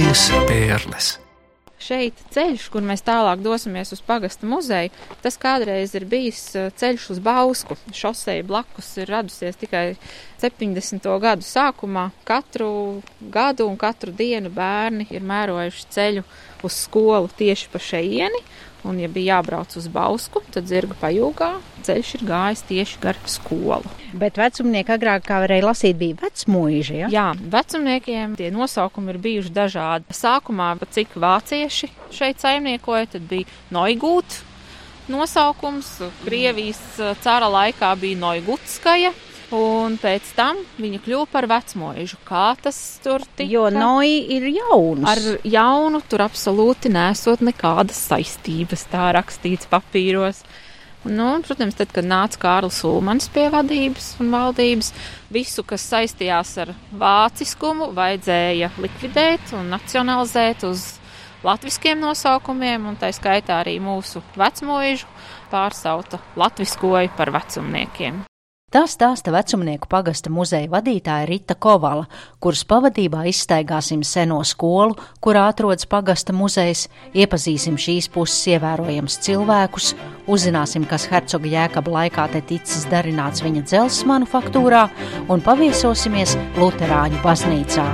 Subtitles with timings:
[0.00, 1.06] Latvijas pērles.
[1.76, 4.88] Šeit ceļš, kur mēs tālāk dosimies uz pagasta muzeju,
[5.20, 7.76] tas kādreiz ir bijis uh, ceļš uz Bausku.
[7.92, 9.98] Šoseja blakus ir radusies tikai
[10.40, 11.04] 70.
[11.20, 12.06] gadu sākumā.
[12.24, 12.70] Katru
[13.20, 16.24] gadu un katru dienu bērni ir mērojuši ceļu
[16.64, 18.40] uz skolu tieši pa šeieni.
[18.88, 21.50] Un, ja bija jābrauc uz Bausku, tad zirga pajūgā
[21.84, 23.88] ceļš ir gājis tieši gar skolu.
[24.20, 26.98] Bet vecumnieki agrāk, kā varēja lasīt, bija vecmūži.
[27.02, 27.10] Ja?
[27.12, 30.16] Jā, vecumniekiem tie nosaukumi ir bijuši dažādi.
[30.16, 34.40] Sākumā, cik vācieši šeit saimniekoja, tad bija Noigūt
[35.10, 35.96] nosaukums.
[36.24, 36.80] Krievijas
[37.24, 39.12] cara laikā bija Noigutskaja.
[39.50, 42.20] Un pēc tam viņa kļuva par vecmožu.
[42.26, 43.48] Kā tas tur tika?
[43.50, 45.02] Jo Noī ir jauns.
[45.10, 50.44] Ar jaunu tur absolūti nesot nekādas saistības, tā rakstīts papīros.
[51.02, 54.92] Nu, protams, tad, kad nāca Kārlis Ulmans pie vadības un valdības,
[55.32, 61.00] visu, kas saistījās ar vāciskumu, vajadzēja likvidēt un nacionalizēt uz
[61.42, 65.08] latviskiem nosaukumiem, un tā skaitā arī mūsu vecmožu
[65.50, 68.26] pārsauta latviskoju par vecumniekiem.
[68.70, 72.04] Tā stāsta vecumnieku pagasta muzeja vadītāja Rita Kovala,
[72.38, 79.90] kuras pavadībā izstaigāsim seno skolu, kurā atrodas pagasta muzejs, iepazīsim šīs puses ievērojams cilvēkus,
[80.30, 84.84] uzzināsim, kas hercoga jēkaba laikā te ticis darināts viņa dzelzs manufaktūrā
[85.26, 87.88] un paviesosimies Luterāņu baznīcā.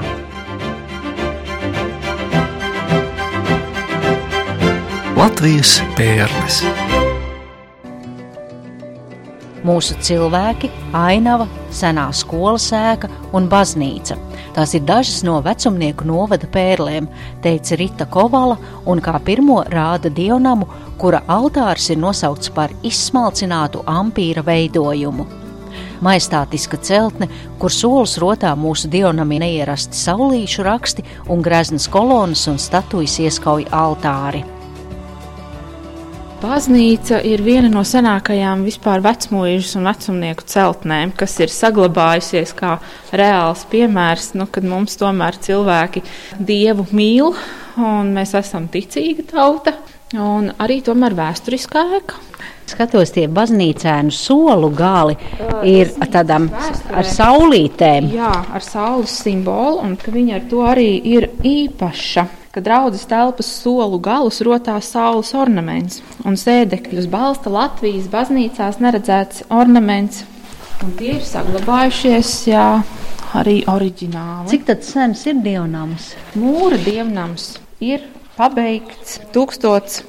[5.16, 6.85] Latvijas pērles.
[9.66, 14.14] Mūsu cilvēki, ainava, senā skolas ēka un baznīca.
[14.54, 17.08] Tās ir dažas no vecumnieku novada pērlēm,
[17.42, 20.68] teica Rita Kovala, un kā pirmo rāda dievnamu,
[21.00, 25.26] kura altārs ir nosaukts par izsmalcinātu ampīra veidojumu.
[26.04, 27.26] Majestātiska celtne,
[27.58, 34.44] kur solis rotā mūsu dievnami neierasti saulīšu raksti un greznas kolonas un statujas ieskauj altāri.
[36.36, 42.74] Baznīca ir viena no senākajām vispār vecmūžas un vecumnieku celtnēm, kas ir saglabājusies kā
[43.16, 46.04] reāls piemērs, nu, kad mums tomēr cilvēki
[46.36, 47.32] dievu mīl
[47.80, 49.78] un mēs esam ticīga tauta
[50.12, 52.20] un arī tomēr vēsturiskā ēka.
[52.66, 55.16] Skatos, tie baznīcēnu solu gali
[55.64, 58.10] ir tādām ar saulītēm.
[58.12, 62.26] Jā, ar saules simbolu, un ka viņa ar to arī ir īpaša
[62.56, 70.22] ka draudzes telpas solu galus rotā saules ornaments, un sēdekļus balsta Latvijas baznīcās neredzēts ornaments.
[70.80, 72.64] Un tie ir saglabājušies, jā,
[73.36, 74.48] arī oriģināli.
[74.54, 76.14] Cik sens ir dievnams?
[76.40, 78.08] Mūra dievnams ir
[78.38, 80.00] pabeigts 1000.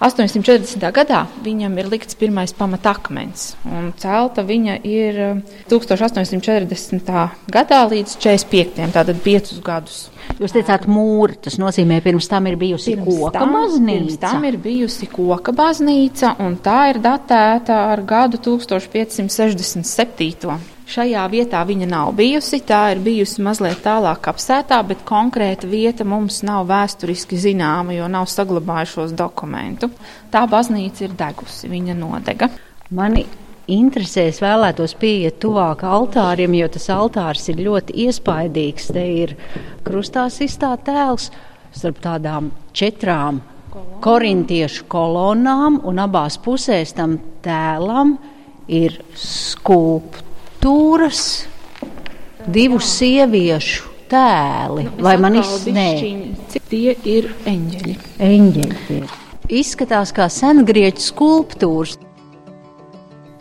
[0.00, 0.80] 840.
[0.96, 7.12] gadā viņam ir likts pirmais pamatakmens, un celta viņa ir 1840.
[7.52, 8.88] gadā līdz 45.
[8.96, 9.98] tātad 5 gadus.
[10.40, 13.92] Jūs teicāt, mūri, tas nozīmē, pirms tam ir bijusi pirms koka tam, baznīca.
[13.92, 20.79] Pirms tam ir bijusi koka baznīca, un tā ir datēta ar gadu 1567.
[20.90, 22.58] Šajā vietā viņa nav bijusi.
[22.66, 28.26] Tā ir bijusi mazliet tālāk apsētā, bet konkrēta vieta mums nav vēsturiski zināma, jo nav
[28.30, 29.92] saglabājušos dokumentu.
[30.34, 32.48] Tā baznīca ir degusi, viņa nodega.
[32.98, 33.22] Mani
[33.70, 38.90] interesē, es vēlētos pieiet tuvāk altārim, jo tas altārs ir ļoti iespaidīgs.
[38.90, 39.36] Te ir
[39.86, 41.28] krustās izstāta tēls
[41.70, 43.38] starp tādām četrām
[44.02, 47.14] korintiešu kolonām, un abās pusēs tam
[47.46, 48.16] tēlam
[48.66, 50.29] ir skulptūra
[50.60, 51.46] skulptūras,
[52.52, 54.84] divu sieviešu tēli.
[54.84, 55.86] Nu, Vai man izsnē?
[56.68, 57.96] Tie ir eņģeļi.
[58.20, 59.00] Eņģeļi.
[59.48, 61.96] Izskatās kā sengrieķu skulptūras.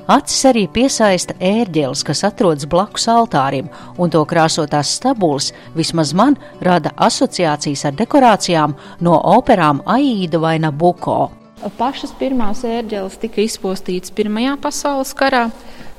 [0.09, 3.67] Acis arī piesaista ērģeles, kas atrodas blakus altārim,
[3.99, 11.29] un to krāsotās stabulas vismaz man rada asociācijas ar dekorācijām no operām Aīda vai Nabuko.
[11.77, 15.49] Pašas pirmās ērģeles tika izpostītas Pirmajā pasaules karā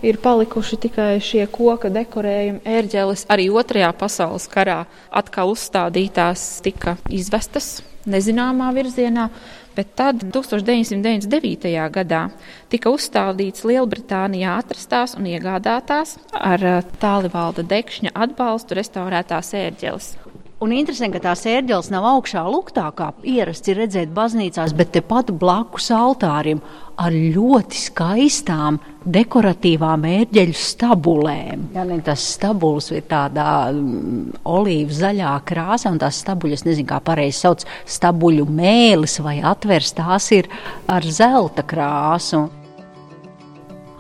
[0.02, 2.62] ir palikuši tikai šie koka dekorējumi.
[2.64, 7.80] Ērģeles arī otrajā pasaules karā atkal uzstādītās tika izvestas
[8.10, 9.28] nezināmā virzienā,
[9.76, 11.74] bet tad 1999.
[11.92, 12.22] gadā
[12.72, 16.64] tika uzstādīts Lielbritānijā atrastās un iegādātās ar
[17.02, 20.14] tālivalda dekšņa atbalstu restaurētās ērģeles.
[20.60, 25.30] Un interesanti, ka tās ērģeles nav augšā luktā, kā ierasts ir redzēt baznīcās, bet tepat
[25.40, 26.60] blakus altārim
[27.00, 28.76] ar ļoti skaistām
[29.08, 31.64] dekoratīvām ērģeļu stabulēm.
[31.72, 37.00] Jā, ne, tas stabuls ir tādā um, olīvu zaļā krāsā, un tās stabuļas, nezinu, kā
[37.08, 40.52] pareizi sauc, stabuļu mēlis vai atvers, tās ir
[40.92, 42.50] ar zelta krāsu.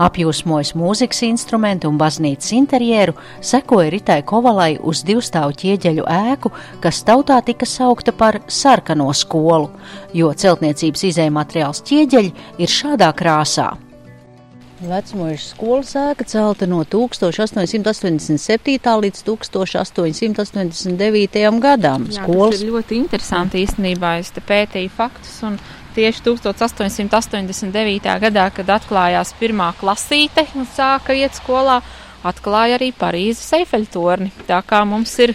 [0.00, 3.12] Apjūsmojis mūzikas instrumentu un baznīcas interjeru,
[3.44, 9.68] sekoja Ritai Kovalai uz divstāvu ķieģeļu ēku, kas tautā tika saukta par sarkano skolu,
[10.16, 12.32] jo celtniecības izējumateriāls ķieģeļi
[12.64, 13.74] ir šādā krāsā.
[14.80, 18.80] Vecmojuša skolas ēka celta no 1887.
[19.04, 21.60] līdz 1889.
[21.60, 22.08] gadam.
[22.08, 24.16] Jā, Skolas tas ir ļoti interesanti īstenībā.
[24.22, 25.60] Es te pētīju faktus un
[25.94, 28.14] tieši 1889.
[28.24, 31.80] gadā, kad atklājās pirmā klasīte un sāka iet skolā,
[32.26, 34.32] atklāja arī Parīzes Eifeļtorni.
[34.48, 35.34] Tā kā mums ir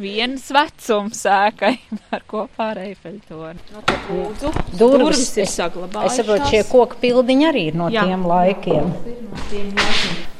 [0.00, 1.72] viens vecums ēkai
[2.14, 3.60] ar kopā ar Eifeļtorni.
[3.74, 5.36] No, lūdzu, Durvis.
[5.36, 6.10] ir Es- saglabājušās.
[6.10, 8.04] Es saprotu, šie koku pildiņi arī ir no Jā.
[8.08, 8.92] tiem laikiem.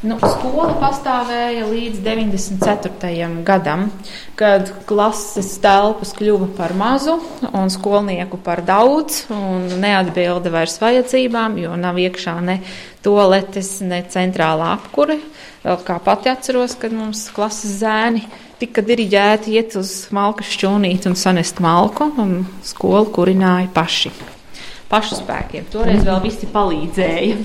[0.03, 3.43] Nu, skola pastāvēja līdz 94.
[3.45, 3.91] gadam,
[4.39, 7.19] kad klases telpas kļuva par mazu
[7.53, 12.61] un skolnieku par daudz un neatbilda vairs vajadzībām, jo nav iekšā ne
[13.05, 15.19] toaletes, ne centrālā apkure.
[15.61, 18.23] Vēl kā pati atceros, kad mums klases zēni
[18.61, 24.13] tika diriģēti iet uz malku šķūnīt un sanest malku, un skolu kurināja paši.
[24.91, 25.69] Pašu spēkiem.
[25.71, 27.37] Toreiz vēl visi palīdzēja.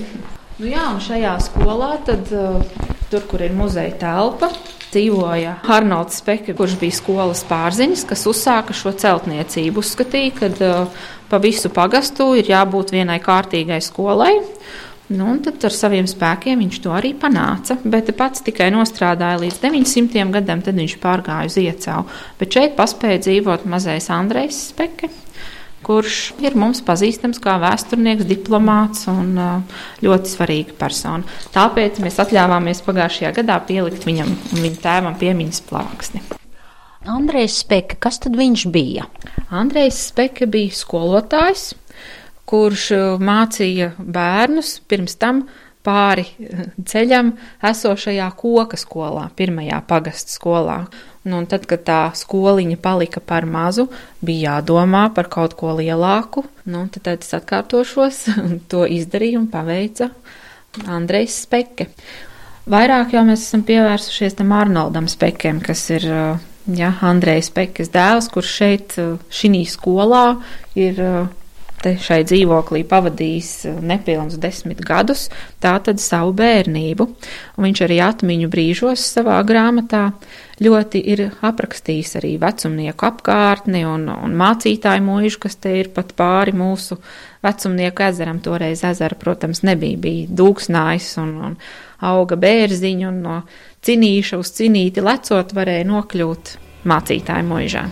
[0.56, 2.64] Nu jā, un šajā skolā, tad, uh,
[3.12, 4.48] tur, kur ir muzeja telpa,
[4.88, 9.84] dzīvoja Arnolds Speke, kurš bija skolas pārziņš, kas uzsāka šo celtniecību.
[9.84, 14.32] Uzskatīja, ka uh, pa visu pagastu ir jābūt vienai kārtīgai skolai.
[15.06, 17.76] Nu, tad ar saviem spēkiem viņš to arī panāca.
[17.84, 22.08] Bet pats tikai nostrādāja līdz 900 gadam, tad viņš pārgāja uz iecavu.
[22.40, 25.12] Bet šeit paspēja dzīvot mazais Andrejs Speke
[25.86, 29.36] kurš ir mums pazīstams kā vēsturnieks, diplomāts un
[30.02, 31.36] ļoti svarīga persona.
[31.54, 36.24] Tāpēc mēs atļāvāmies pagājušajā gadā pielikt viņam un viņa tēvam piemiņas plāksni.
[37.06, 39.06] Andrejs Speka, kas tad viņš bija?
[39.54, 41.68] Andrejs Speke bija skolotājs,
[42.48, 45.44] kurš uh, mācīja bērnus pirms tam
[45.86, 47.34] pāri uh, ceļam
[47.66, 50.80] esošajā koka skolā, pirmajā pagastu skolā.
[51.26, 53.88] Nu, un tad, kad tā skoliņa palika par mazu,
[54.22, 56.44] bija jādomā par kaut ko lielāku.
[56.70, 58.22] Nu, tad, tad es atkārtošos,
[58.70, 60.12] to izdarīju un paveica
[60.86, 61.90] Andrejs Speke.
[62.70, 68.28] Vairāk jau mēs esam pievērsušies tam Arnoldam Spekem, kas ir uh, ja, Andrejs Pekes dēls,
[68.32, 68.96] kurš šeit,
[69.30, 70.24] šī skolā,
[70.78, 71.00] ir
[72.02, 75.26] šai dzīvoklī pavadījis uh, nepilnus desmit gadus,
[75.62, 77.06] tātad savu bērnību.
[77.56, 80.10] Un viņš arī atmiņu brīžos savā grāmatā
[80.62, 86.56] ļoti ir aprakstījis arī vecumnieku apkārtni un, un mācītāju mūžu, kas te ir pat pāri
[86.56, 86.98] mūsu
[87.44, 88.40] vecumnieku ezeram.
[88.44, 91.60] Toreiz ezera, protams, nebija, bija dūksnājs un, un
[92.06, 93.38] auga bērziņu, un no
[93.86, 97.86] cinīša uz cinīti lecot varēja nokļūt mācītāju mūžā.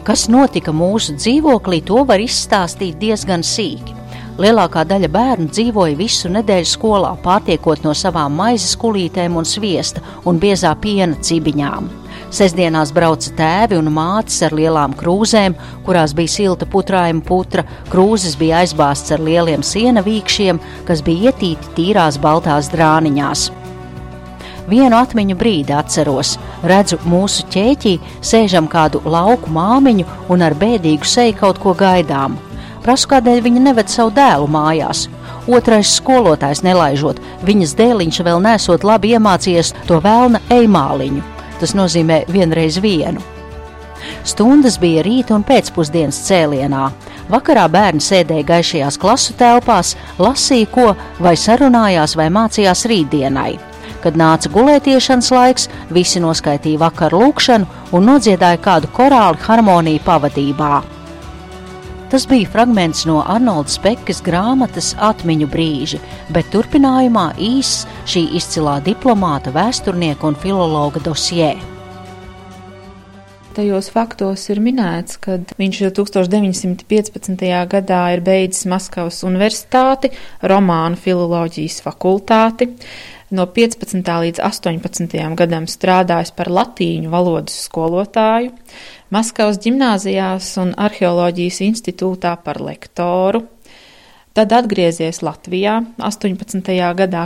[0.00, 3.96] Kas notika mūsu dzīvoklī, to var izstāstīt diezgan sīki.
[4.40, 10.40] Lielākā daļa bērnu dzīvoja visu nedēļu skolā, pārtiekot no savām maizes kulītēm un sviesta un
[10.40, 11.90] biezā piena cibiņām.
[12.32, 18.62] Sesdienās brauca tēvi un mātes ar lielām krūzēm, kurās bija silta putrājuma putra, krūzes bija
[18.64, 23.50] aizbāztas ar lieliem siena vīkšiem, kas bija ietīti tīrās baltās drāniņās.
[24.70, 31.34] Vienu atmiņu brīdi atceros, redzu mūsu ķēķī, sēžam kādu lauku māmiņu un ar bēdīgu seju
[31.40, 32.36] kaut ko gaidām.
[32.84, 35.08] Prasu, kādēļ viņa neved savu dēlu mājās.
[35.50, 37.18] Otrais skolotājs nelaižot,
[37.48, 41.24] viņas dēliņš vēl nesot labi iemācījies to vēlna eimāliņu.
[41.60, 43.24] Tas nozīmē vienreiz vienu.
[44.24, 46.84] Stundas bija rīta un pēcpusdienas cēlienā.
[47.30, 50.86] Vakarā bērni sēdēja gaišajās klasu telpās, lasīja ko,
[51.18, 53.69] vai sarunājās, vai mācījās rītdienai.
[54.00, 60.78] Kad nāca gulētiešanas laiks, visi noskaitīja vakaru lūkšanu un nodziedāja kādu korāli harmoniju pavadībā.
[62.10, 66.00] Tas bija fragments no Arnolda Spekas grāmatas Atmiņu brīži,
[66.34, 71.52] bet turpinājumā īss šī izcilā diplomāta, vēsturnieka un filologa dosjē.
[73.54, 77.46] Tajos faktos ir minēts, ka viņš 1915.
[77.70, 80.10] gadā ir beidzis Maskavas universitāti,
[80.42, 82.72] romānu filoloģijas fakultāti.
[83.30, 84.02] No 15.
[84.02, 85.20] līdz 18.
[85.38, 88.50] gadam strādājis par latīņu valodas skolotāju,
[89.10, 93.44] Maskavas ģimnāzijās un arheoloģijas institūtā par lektoru.
[94.34, 96.70] Tad atgriezies Latvijā 18.
[96.98, 97.24] gadā.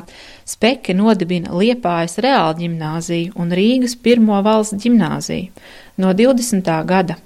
[0.49, 5.53] Speke nodibina Liepājas reāla ģimnāziju un Rīgas pirmo valsts ģimnāziju.
[6.01, 6.73] No 20.
[6.89, 7.19] gada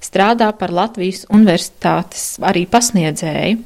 [0.00, 3.60] strādā par Latvijas universitātes arī pasniedzēju.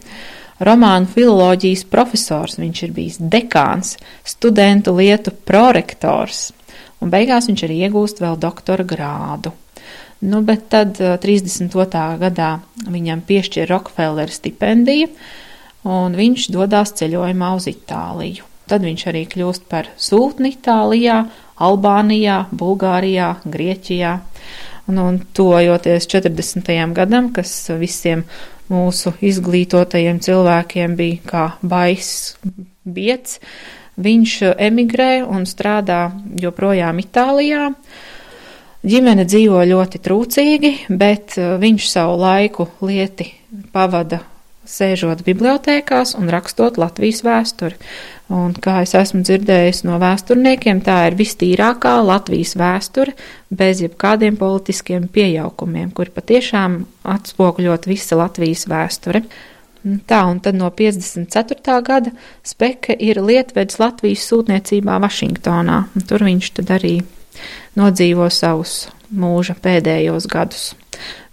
[0.60, 3.94] Romānu filoloģijas profesors, viņš ir bijis dekāns,
[4.28, 6.50] studentu lietu prorektors,
[7.00, 9.54] un beigās viņš arī iegūst vēl doktora grādu.
[10.20, 12.02] Nu, bet tad 32.
[12.20, 12.50] gadā
[12.84, 15.08] viņam piešķir Rockefeller stipendiju,
[15.88, 18.44] un viņš dodas ceļojumā uz Itāliju.
[18.68, 21.22] Tad viņš arī kļūst par sūtni Itālijā,
[21.56, 24.18] Albānijā, Bulgārijā, Grieķijā.
[24.90, 26.68] Un, un tojoties 40.
[26.92, 28.26] gadam, kas visiem
[28.70, 32.36] mūsu izglītotajiem cilvēkiem bija kā baiss,
[32.84, 33.40] biets,
[34.00, 36.06] viņš emigrē un strādā
[36.40, 37.70] joprojām Itālijā.
[38.80, 43.28] Ģimene dzīvo ļoti trūcīgi, bet viņš savu laiku lieti
[43.74, 44.22] pavada
[44.68, 47.78] sēžot bibliotēkās un rakstot Latvijas vēsturi.
[48.30, 53.16] Un, kā es esmu dzirdējis no vēsturniekiem, tā ir vistīrākā Latvijas vēsture
[53.50, 59.24] bez jebkādiem politiskiem piejaukumiem, kuri patiešām atspoguļot visa Latvijas vēsture.
[59.80, 61.80] Tā, un tad no 54.
[61.82, 62.12] gada
[62.46, 66.98] Speke ir lietvedis Latvijas sūtniecībā Vašingtonā, un tur viņš tad arī
[67.80, 70.70] nodzīvo savus mūža pēdējos gadus.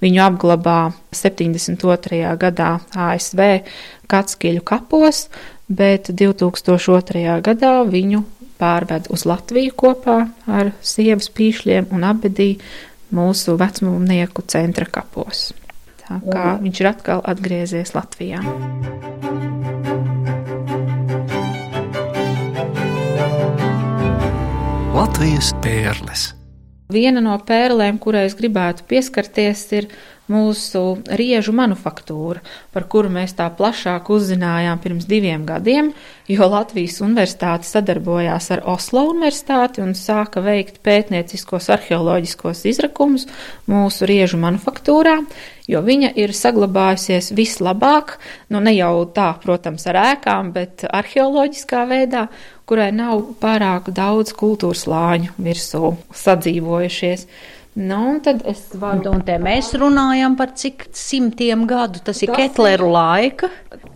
[0.04, 0.80] Viņu apglabā
[1.16, 2.24] 72.
[2.40, 3.44] gadā ASV
[4.08, 5.28] Katskiļu kapos,
[5.68, 7.40] bet 2002.
[7.44, 8.24] gadā viņu
[8.58, 10.20] pārved uz Latviju kopā
[10.50, 12.56] ar sievas pīšļiem un abedī
[13.14, 15.52] mūsu vecumnieku centra kapos.
[16.08, 16.64] Tā kā un...
[16.66, 18.42] viņš ir atkal atgriezies Latvijā.
[24.98, 26.37] Latvijas pērles.
[26.88, 29.90] Viena no pērlēm, kurai es gribētu pieskarties, ir
[30.32, 30.82] mūsu
[31.20, 32.40] riežu manufaktūra,
[32.72, 35.94] par kuru mēs tā plašāk uzzinājām pirms diviem gadiem,
[36.32, 43.28] jo Latvijas universitāte sadarbojās ar Oslo universitāti un sāka veikt pētnieciskos arheoloģiskos izrakumus
[43.72, 45.22] mūsu riežu manufaktūrā,
[45.68, 48.18] jo viņa ir saglabājusies vislabāk,
[48.52, 52.28] nu ne jau tā, protams, ar ēkām, bet arheoloģiskā veidā,
[52.68, 57.28] kurai nav pārāk daudz kultūras lāņu virsū sadzīvojušies.
[57.78, 59.04] Nu, tad es varu.
[59.12, 63.52] Un, te mēs runājam par cik simtiem gadu, tas ir tas Ketleru laika.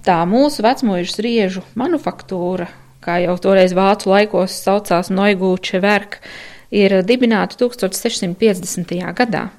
[0.06, 2.70] Tā mūsu vecmojušas riežu manufaktūra,
[3.02, 6.20] kā jau toreiz vācu laikos saucās Noigūče Verk,
[6.70, 9.02] ir dibināta 1650.
[9.18, 9.50] gadā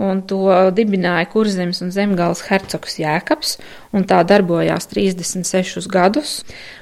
[0.00, 3.56] un to dibināja Kurzemes un Zemgāles hercogs Jēkabs,
[3.94, 6.40] un tā darbojās 36 gadus,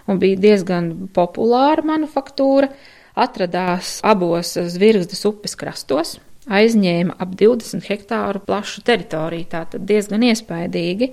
[0.09, 2.71] un bija diezgan populāra manufaktūra,
[3.13, 6.17] atradās abos Zvirgzdas upes krastos,
[6.49, 11.13] aizņēma ap 20 hektāru plašu teritoriju, tātad diezgan iespaidīgi.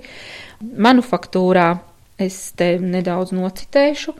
[0.60, 1.68] Manufaktūrā
[2.20, 4.12] Es te nedaudz nocitēšu.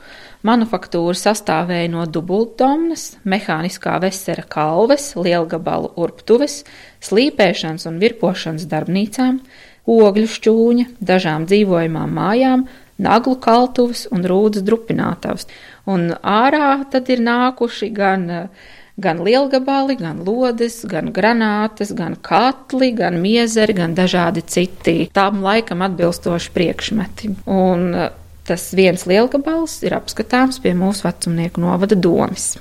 [0.47, 6.63] Manufaktūra sastāvēja no dubultdomnas, mehāniskā vesera kalves, lielgabalu urptuves,
[7.05, 9.37] slīpēšanas un virpošanas darbnīcām,
[9.85, 12.65] ogļu šķūņa, dažām dzīvojamām mājām,
[13.01, 15.45] naglu kaltuves un rūdas drupinātavas.
[15.85, 18.69] Un ārā tad ir nākuši gan uh,
[19.01, 25.83] gan lielgabali, gan lodes, gan granātas, gan katli, gan miezeri, gan dažādi citi tam laikam
[25.85, 27.35] atbilstoši priekšmeti.
[27.51, 28.09] Un eh,
[28.47, 32.55] tas viens lielgabals ir apskatāms pie mūsu vecumnieku novada domas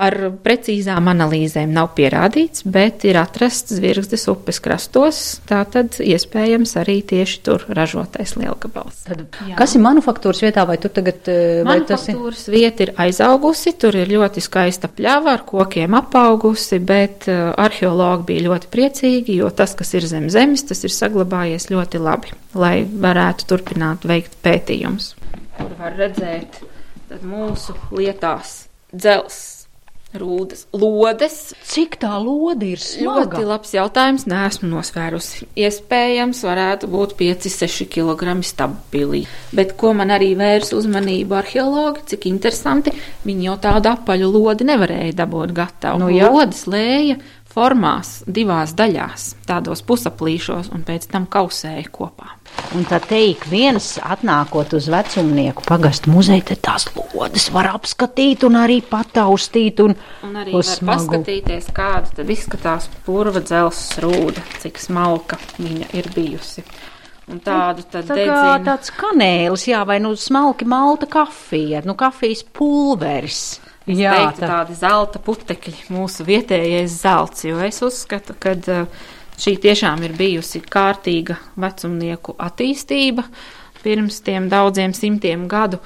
[0.00, 7.00] ar precīzām analīzēm nav pierādīts, bet ir atrasts zvirgzdes upes krastos, tā tad iespējams arī
[7.12, 9.04] tieši tur ražotais lielgabals.
[9.08, 9.56] Tad, Jā.
[9.58, 11.20] kas ir manufaktūras vietā, vai tur tagad?
[11.28, 12.56] Eh, vai manufaktūras ir?
[12.56, 18.46] vieta ir aizaugusi, tur ir ļoti skaista pļava ar kokiem apaugusi, bet uh, arheologi bija
[18.48, 23.48] ļoti priecīgi, jo tas, kas ir zem zemes, tas ir saglabājies ļoti labi, lai varētu
[23.50, 25.14] turpināt veikt pētījumus.
[25.60, 26.62] Kur var redzēt
[27.26, 28.62] mūsu lietās
[28.94, 29.60] dzels
[30.10, 31.34] Rūdas lodes.
[31.70, 33.36] Cik tā lode ir smaga?
[33.38, 35.46] Ļoti labs jautājums, neesmu nosvērusi.
[35.54, 39.22] Iespējams, varētu būt 5-6 kg stabili.
[39.54, 45.14] Bet ko man arī vērs uzmanību arheologi, cik interesanti, viņi jau tādu apaļu lodi nevarēja
[45.22, 46.02] dabūt gatavu.
[46.02, 47.20] Nu, Lodes lēja
[47.60, 52.36] formās divās daļās, tādos pusaplīšos, un pēc tam kausēja kopā.
[52.76, 58.58] Un tā teikt, viens atnākot uz vecumnieku pagastu muzeju, tad tās lodes var apskatīt un
[58.60, 59.82] arī pataustīt.
[59.84, 61.20] Un, un arī var smagu.
[61.20, 66.64] paskatīties, kāda tad izskatās purva dzels rūda, cik smalka viņa ir bijusi.
[67.30, 72.42] Un tādu tad tā kā tāds kanēlis, jā, vai nu smalki malta kafija, nu kafijas
[72.56, 73.60] pulveris.
[73.90, 74.50] Es Jā, teiktu, tā.
[74.54, 78.54] tādi zelta putekļi, mūsu vietējais zelts, jo es uzskatu, ka
[79.40, 83.26] šī tiešām ir bijusi kārtīga vecumnieku attīstība
[83.82, 85.80] pirms tiem daudziem simtiem gadu,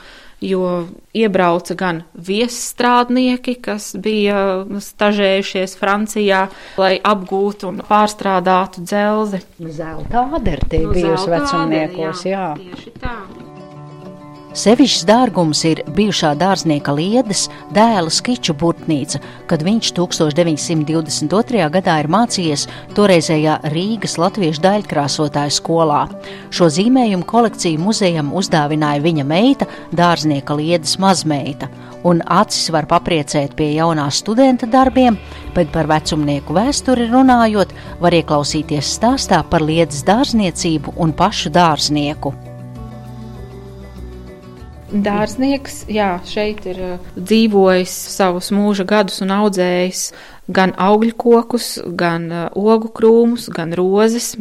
[0.45, 6.45] jo iebrauca gan viesstrādnieki, kas bija stažējušies Francijā,
[6.81, 9.45] lai apgūtu un pārstrādātu dzelzi.
[9.79, 12.47] Zelta āderte nu, bijusi vecumniekos, jā.
[12.53, 12.55] jā.
[12.61, 13.19] Tieši tā.
[14.55, 19.19] Sevišķs dārgums ir bijušā dārznieka Liedes dēla skiču burtnīca,
[19.51, 21.65] kad viņš 1922.
[21.75, 26.05] gadā ir mācījies toreizējā Rīgas latviešu daļkrāsotāju skolā.
[26.55, 31.67] Šo zīmējumu kolekciju muzejam uzdāvināja viņa meita, dārznieka Liedes mazmeita,
[32.07, 35.19] un acis var papriecēt pie jaunā studenta darbiem,
[35.59, 42.37] bet par vecumnieku vēsturi runājot, var ieklausīties stāstā par Liedes dārzniecību un pašu dārznieku.
[44.93, 50.03] Dārznieks, jā, šeit ir uh, dzīvojis savus mūža gadus un audzējis
[50.53, 54.35] gan augļu kokus, gan uh, ogu krūmus, gan rozes.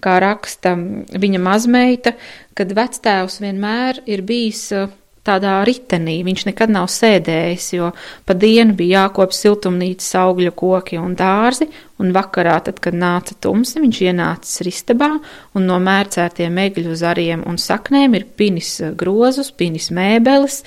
[0.00, 0.76] Kā raksta
[1.10, 2.14] viņa mazmeita,
[2.56, 4.88] kad vectēvs vienmēr ir bijis uh,
[5.26, 6.20] tādā ritenī.
[6.24, 7.90] Viņš nekad nav sēdējis, jo
[8.26, 11.68] pa dienu bija jākop siltumnīcas augļu koki un dārzi,
[12.00, 15.10] un vakarā, tad, kad nāca tumsi, viņš ienācis ristabā,
[15.56, 20.62] un no mērcētiem egļu zariem un saknēm ir pinis grozus, pinis mēbeles,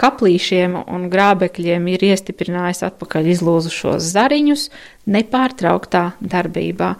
[0.00, 4.68] kaplīšiem un grābekļiem ir iestiprinājis atpakaļ izlūzušos zariņus
[5.12, 6.94] nepārtrauktā darbībā.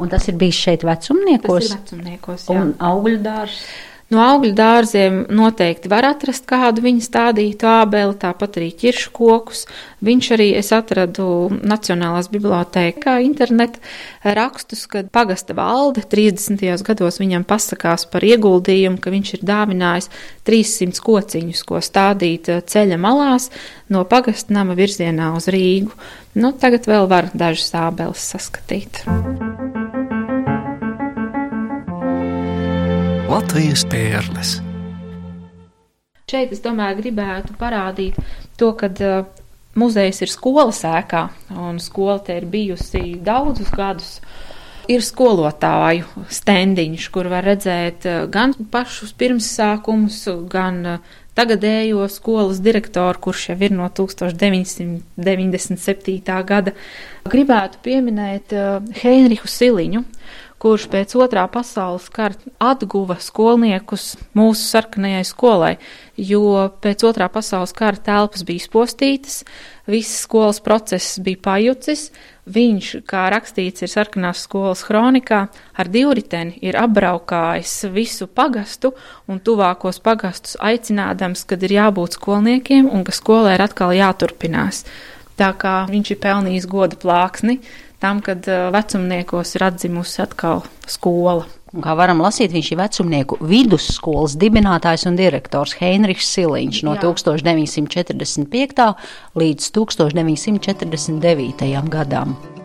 [0.00, 1.68] Un tas ir bijis šeit vecumniekos?
[1.68, 2.64] Tas ir vecumniekos, jā.
[2.64, 3.60] Un augļu dārs?
[4.08, 9.66] No augļu dārziem noteikti var atrast kādu viņa stādītu ābeli, tāpat arī ķiršu kokus.
[10.04, 13.82] Viņš arī es atradu Nacionālās bibliotēkā interneta
[14.24, 16.64] rakstus, kad pagasta valde 30.
[16.88, 20.08] gados viņam pasakās par ieguldījumu, ka viņš ir dāvinājis
[20.48, 23.50] 300 kociņus, ko stādīt ceļa malās
[23.92, 25.92] no pagasta nama virzienā uz Rīgu.
[26.38, 29.04] Nu, tagad vēl var dažas ābeles saskatīt.
[33.38, 34.56] Latvijas pērles.
[36.26, 38.16] Šeit es domāju, gribētu parādīt
[38.58, 39.22] to, ka uh,
[39.78, 44.18] muzejs ir skolas ēkā, un skola te ir bijusi daudzus gadus.
[44.90, 50.18] Ir skolotāju stendiņš, kur var redzēt uh, gan pašus pirmsākumus,
[50.50, 50.98] gan uh,
[51.38, 56.42] tagadējo skolas direktoru, kurš jau ir no 1997.
[56.50, 56.74] gada.
[57.30, 60.02] Gribētu pieminēt uh, Heinrichu Siliņu,
[60.62, 65.74] kurš pēc otrā pasaules kara atguva skolniekus mūsu sarkanajai skolai,
[66.18, 69.44] jo pēc otrā pasaules kara telpas bija postītas,
[69.88, 72.08] viss skolas process bija pajucis,
[72.48, 75.44] viņš, kā rakstīts ir sarkanās skolas kronikā,
[75.78, 78.94] ar divriteni ir apbraukājis visu pagastu
[79.28, 84.84] un tuvākos pagastus aicinādams, kad ir jābūt skolniekiem un ka skolai ir atkal jāturpinās.
[85.38, 87.60] Tā kā viņš ir pelnījis goda plāksni,
[88.02, 91.46] tam, kad uh, vecumniekos ir atzimusi atkal skola.
[91.76, 97.02] Un kā varam lasīt, viņš ir vecumnieku vidusskolas dibinātājs un direktors Heinrichs Siliņš no Jā.
[97.04, 98.94] 1945.
[99.36, 101.68] līdz 1949.
[101.92, 102.57] gadam.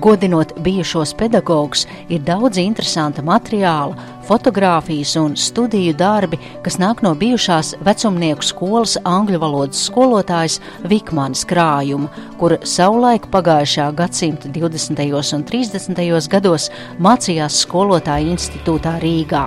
[0.00, 3.94] Godinot bijušos pedagogus, ir daudz interesanta materiāla,
[4.26, 10.58] fotografijas un studiju darbi, kas nāk no bijušās vecumnieku skolas angļu valodas skolotājas
[10.90, 15.04] Vikmanas krājuma, kur savulaik pagājušā gadsimta 20.
[15.38, 16.28] un 30.
[16.32, 19.46] gados mācījās skolotāja institūtā Rīgā.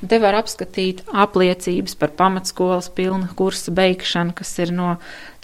[0.00, 4.94] Te var apskatīt apliecības par pamatskolas pilna kursa beigšanu, kas ir no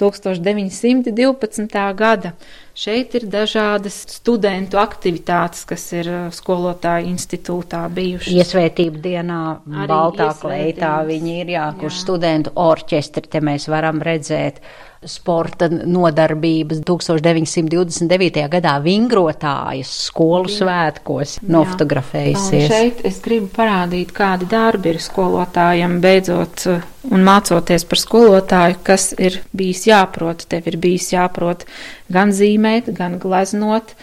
[0.00, 1.94] 1912.
[1.96, 2.32] gada.
[2.76, 8.34] Šeit ir dažādas studentu aktivitātes, kas ir uh, skolotāju institūtā bijušas.
[8.36, 11.96] Iesvētība dienā, Arī baltā kleitā viņi ir, jā, kur jā.
[11.96, 14.60] studentu orķestri te mēs varam redzēt
[15.08, 18.44] sporta nodarbības 1929.
[18.52, 22.68] gadā vingrotājas skolu svētkos nofotografējusies.
[22.68, 29.10] Šeit es gribu parādīt, kādi darbi ir skolotājiem beidzot uh, un mācoties par skolotāju, kas
[29.18, 30.46] ir bijis jāprot.
[30.50, 31.66] Tev ir bijis jāprot
[32.12, 33.94] gan zīmēt, gan gleznot.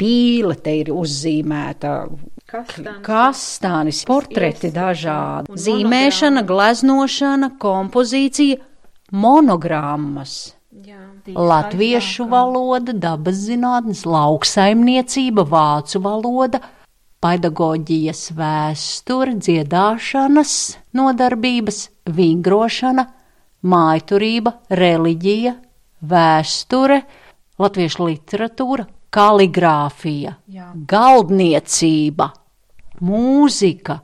[0.00, 1.92] Pīle te ir uzzīmēta,
[3.04, 8.58] kastānis, portreti dažādi, zīmēšana, gleznošana, kompozīcija
[9.14, 10.54] monogrammas.
[10.84, 10.98] Jā,
[11.30, 16.60] Latviešu valoda, dabas zinātnes, lauksaimniecība, vācu valoda,
[17.24, 20.54] pedagoģijas vēsture, dziedāšanas
[20.96, 21.78] nodarbības,
[22.12, 23.06] vingrošana,
[23.64, 25.54] mājturība, reliģija,
[26.04, 27.00] vēsture,
[27.60, 28.84] latviešu literatūra,
[29.14, 30.68] kaligrāfija, Jā.
[30.90, 32.28] galdniecība,
[33.08, 33.98] mūzika,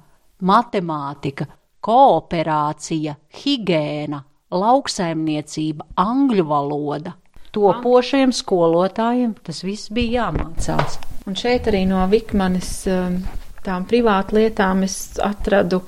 [0.46, 1.48] matemātika,
[1.84, 7.14] kooperācija, higiēna, lauksaimniecība, angļu valoda.
[7.50, 11.00] Topošiem skolotājiem tas viss bija jāmācās.
[11.28, 13.18] Un šeit arī no Vikmanes um,
[13.64, 15.82] tām privātu lietām es atradu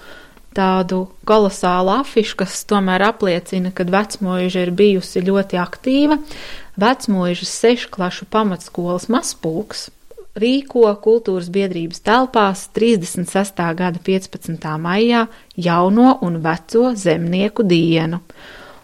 [0.53, 6.21] tādu kolosālu afišu, kas tomēr apliecina, ka vecmoža ir bijusi ļoti aktīva.
[6.81, 9.89] Vecmožas sešklašu pamatskolas mazpulks
[10.39, 13.61] rīko kultūras biedrības telpās 36.
[13.77, 14.69] gada 15.
[14.81, 18.23] maijā jauno un veco zemnieku dienu.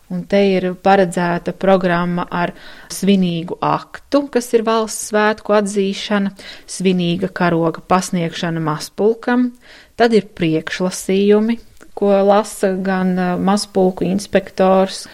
[0.08, 2.54] Un te ir paredzēta programma ar
[2.92, 6.32] svinīgu aktu, kas ir valsts svētku atzīšana,
[6.64, 9.50] svinīga karoga pasniegšana mazpulkam,
[10.00, 11.58] tad ir priekšlasījumi,
[11.98, 15.04] ko lasa gan uh, mazpulku inspektors.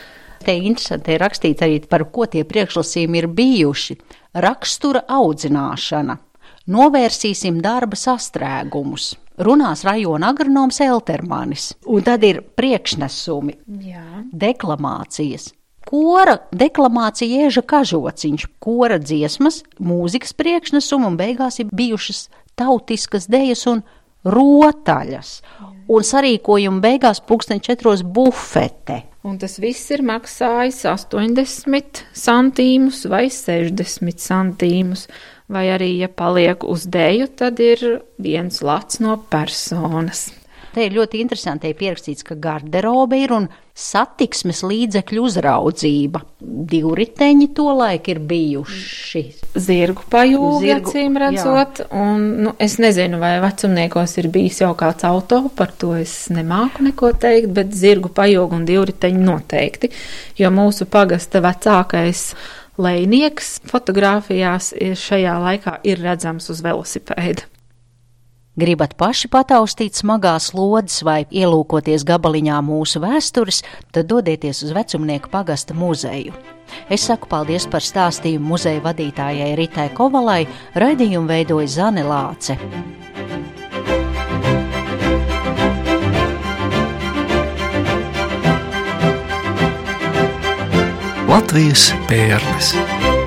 [0.45, 3.99] Te interesanti ir rakstīts arī par ko tie priekšlasījumi ir bijuši.
[4.47, 6.21] Rakstura audzināšana.
[6.71, 14.07] Novērsīsim darba sastrēgumus runās rajona agronoms Eltermanis, un tad ir priekšnesumi, Jā.
[14.33, 15.53] deklamācijas.
[15.85, 23.83] Kora deklamācija ieža kažociņš, kora dziesmas, mūzikas priekšnesumi un beigās ir bijušas tautiskas dejas un
[24.25, 25.43] rotaļas.
[25.93, 29.03] Un sarīkojuma beigās pulksten četros bufete.
[29.25, 35.07] Un tas viss ir maksājis 80 centīmus vai 60 centīmus
[35.53, 37.85] vai arī, ja paliek uz dēļu, tad ir
[38.23, 40.31] viens lats no personas.
[40.75, 43.45] Te ir ļoti interesanti pierakstīts, ka garderobe ir un
[43.79, 46.23] satiksmes līdzekļu uzraudzība.
[46.43, 49.23] Divi riteņi to laik ir bijuši.
[49.55, 51.87] Zirgu pajūgi, acīm redzot, jā.
[51.95, 56.89] un nu, es nezinu, vai vecumniekos ir bijis jau kāds auto, par to es nemāku
[56.89, 59.95] neko teikt, bet zirgu pajūgi un divi riteņi noteikti,
[60.43, 62.33] jo mūsu pagasta vecākais
[62.75, 67.47] Lēnieks fotografijās šajā laikā ir redzams uz velosipēda.
[68.59, 75.75] Gribat paši pataustīt smagās lodes vai ielūkoties gabaliņā mūsu vēstures, tad dodieties uz vecumnieku pagasta
[75.75, 76.35] muzeju.
[76.87, 80.45] Es saku paldies par stāstījumu muzeja vadītājai Ritai Kovalai,
[80.79, 82.59] raidījumu veidoja Zane Lāce.
[91.55, 93.24] Latvijas pērles.